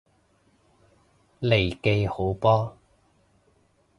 [1.41, 2.75] 利記好波！